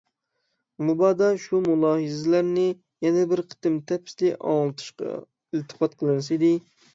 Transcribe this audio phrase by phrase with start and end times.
[0.85, 2.63] مۇبادا شۇ مۇلاھىزىلەرنى
[3.07, 6.53] يەنە بىر قېتىم تەپسىلىي ئاڭلىتىشقا ئىلتىپات قىلىنسا ئىدى.